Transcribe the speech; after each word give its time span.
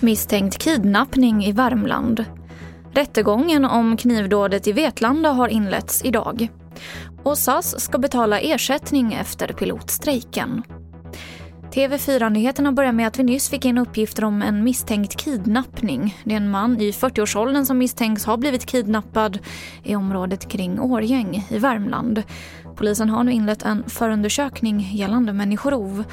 Misstänkt 0.00 0.58
kidnappning 0.58 1.44
i 1.44 1.52
Värmland. 1.52 2.24
Rättegången 2.92 3.64
om 3.64 3.96
knivdådet 3.96 4.66
i 4.66 4.72
Vetlanda 4.72 5.30
har 5.30 5.48
inletts 5.48 6.04
idag. 6.04 6.48
Och 7.22 7.38
SAS 7.38 7.80
ska 7.80 7.98
betala 7.98 8.40
ersättning 8.40 9.12
efter 9.12 9.48
pilotstrejken. 9.48 10.62
TV4-nyheterna 11.76 12.72
börjar 12.72 12.92
med 12.92 13.06
att 13.06 13.18
vi 13.18 13.22
nyss 13.22 13.48
fick 13.48 13.64
in 13.64 13.78
uppgifter 13.78 14.24
om 14.24 14.42
en 14.42 14.64
misstänkt 14.64 15.16
kidnappning. 15.16 16.18
Det 16.24 16.32
är 16.32 16.36
en 16.36 16.50
man 16.50 16.80
i 16.80 16.90
40-årsåldern 16.90 17.66
som 17.66 17.78
misstänks 17.78 18.24
ha 18.24 18.36
blivit 18.36 18.66
kidnappad 18.66 19.38
i 19.82 19.96
området 19.96 20.48
kring 20.48 20.80
Årgäng 20.80 21.46
i 21.50 21.58
Värmland. 21.58 22.22
Polisen 22.76 23.10
har 23.10 23.24
nu 23.24 23.32
inlett 23.32 23.62
en 23.62 23.84
förundersökning 23.88 24.80
gällande 24.80 25.32
människorov 25.32 26.04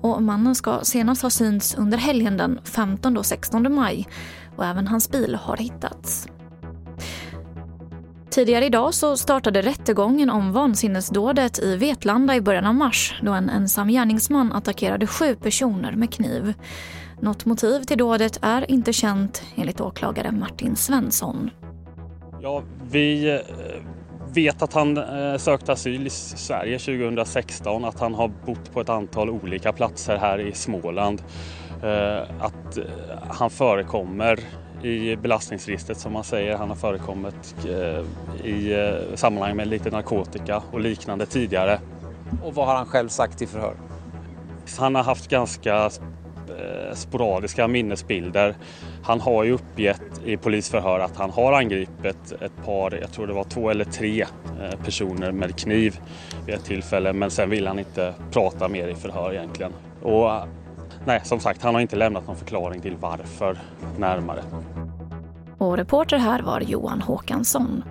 och 0.00 0.22
mannen 0.22 0.54
ska 0.54 0.80
senast 0.82 1.22
ha 1.22 1.30
synts 1.30 1.74
under 1.74 1.98
helgen 1.98 2.36
den 2.36 2.60
15 2.64 3.16
och 3.16 3.26
16 3.26 3.74
maj 3.74 4.08
och 4.56 4.64
även 4.64 4.86
hans 4.86 5.10
bil 5.10 5.34
har 5.34 5.56
hittats. 5.56 6.28
Tidigare 8.32 8.64
idag 8.64 8.94
så 8.94 9.16
startade 9.16 9.62
rättegången 9.62 10.30
om 10.30 10.52
vansinnesdådet 10.52 11.58
i 11.58 11.76
Vetlanda 11.76 12.36
i 12.36 12.40
början 12.40 12.66
av 12.66 12.74
mars 12.74 13.20
då 13.22 13.32
en 13.32 13.50
ensam 13.50 13.88
gärningsman 13.88 14.52
attackerade 14.52 15.06
sju 15.06 15.34
personer 15.34 15.92
med 15.92 16.14
kniv. 16.14 16.54
Något 17.20 17.44
motiv 17.44 17.82
till 17.82 17.98
dådet 17.98 18.38
är 18.42 18.70
inte 18.70 18.92
känt 18.92 19.42
enligt 19.56 19.80
åklagare 19.80 20.32
Martin 20.32 20.76
Svensson. 20.76 21.50
Ja, 22.42 22.62
vi 22.90 23.34
eh, 23.34 23.40
vet 24.34 24.62
att 24.62 24.72
han 24.72 24.96
eh, 24.96 25.36
sökte 25.36 25.72
asyl 25.72 26.06
i 26.06 26.10
Sverige 26.10 26.78
2016, 26.78 27.84
att 27.84 28.00
han 28.00 28.14
har 28.14 28.28
bott 28.46 28.72
på 28.72 28.80
ett 28.80 28.88
antal 28.88 29.30
olika 29.30 29.72
platser 29.72 30.16
här 30.16 30.38
i 30.38 30.52
Småland. 30.52 31.22
Eh, 31.82 32.22
att 32.40 32.78
han 33.28 33.50
förekommer 33.50 34.38
i 34.82 35.16
belastningsregistret 35.16 35.98
som 35.98 36.12
man 36.12 36.24
säger. 36.24 36.56
Han 36.56 36.68
har 36.68 36.76
förekommit 36.76 37.56
eh, 37.68 38.04
i 38.46 38.72
eh, 38.72 39.16
sammanhang 39.16 39.56
med 39.56 39.68
lite 39.68 39.90
narkotika 39.90 40.62
och 40.70 40.80
liknande 40.80 41.26
tidigare. 41.26 41.80
Och 42.42 42.54
vad 42.54 42.66
har 42.66 42.74
han 42.74 42.86
själv 42.86 43.08
sagt 43.08 43.42
i 43.42 43.46
förhör? 43.46 43.74
Han 44.78 44.94
har 44.94 45.02
haft 45.02 45.30
ganska 45.30 45.84
eh, 45.84 46.94
sporadiska 46.94 47.68
minnesbilder. 47.68 48.54
Han 49.02 49.20
har 49.20 49.44
ju 49.44 49.52
uppgett 49.52 50.20
i 50.24 50.36
polisförhör 50.36 51.00
att 51.00 51.16
han 51.16 51.30
har 51.30 51.52
angripit 51.52 52.32
ett 52.40 52.64
par, 52.64 52.98
jag 53.00 53.12
tror 53.12 53.26
det 53.26 53.32
var 53.32 53.44
två 53.44 53.70
eller 53.70 53.84
tre 53.84 54.26
personer 54.84 55.32
med 55.32 55.56
kniv 55.56 56.00
vid 56.46 56.54
ett 56.54 56.64
tillfälle 56.64 57.12
men 57.12 57.30
sen 57.30 57.50
vill 57.50 57.66
han 57.66 57.78
inte 57.78 58.14
prata 58.30 58.68
mer 58.68 58.88
i 58.88 58.94
förhör 58.94 59.32
egentligen. 59.32 59.72
Och 60.02 60.30
nej, 61.04 61.20
som 61.24 61.40
sagt, 61.40 61.62
han 61.62 61.74
har 61.74 61.80
inte 61.80 61.96
lämnat 61.96 62.26
någon 62.26 62.36
förklaring 62.36 62.80
till 62.80 62.96
varför 62.96 63.58
närmare. 63.98 64.42
Och 65.58 65.76
reporter 65.76 66.18
här 66.18 66.42
var 66.42 66.60
Johan 66.60 67.02
Håkansson. 67.02 67.84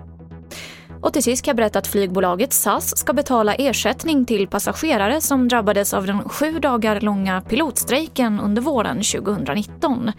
Och 1.02 1.12
till 1.12 1.22
sist 1.22 1.44
kan 1.44 1.50
jag 1.50 1.56
berätta 1.56 1.78
att 1.78 1.86
flygbolaget 1.86 2.52
SAS 2.52 2.98
ska 2.98 3.12
betala 3.12 3.54
ersättning 3.54 4.24
till 4.24 4.48
passagerare 4.48 5.20
som 5.20 5.48
drabbades 5.48 5.94
av 5.94 6.06
den 6.06 6.28
sju 6.28 6.58
dagar 6.58 7.00
långa 7.00 7.40
pilotstrejken 7.40 8.40
under 8.40 8.62
våren 8.62 8.96
2019. 8.96 10.12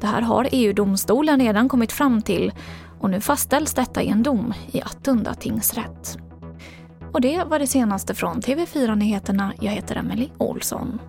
Det 0.00 0.06
här 0.06 0.20
har 0.20 0.48
EU-domstolen 0.52 1.40
redan 1.40 1.68
kommit 1.68 1.92
fram 1.92 2.22
till 2.22 2.52
och 3.00 3.10
nu 3.10 3.20
fastställs 3.20 3.74
detta 3.74 4.02
i 4.02 4.08
en 4.08 4.22
dom 4.22 4.54
i 4.72 4.82
Attunda 4.82 5.34
tingsrätt. 5.34 6.18
Och 7.12 7.20
det 7.20 7.44
var 7.44 7.58
det 7.58 7.66
senaste 7.66 8.14
från 8.14 8.40
TV4 8.40 8.94
Nyheterna. 8.94 9.52
Jag 9.60 9.72
heter 9.72 9.96
Emily 9.96 10.28
Olsson. 10.38 11.00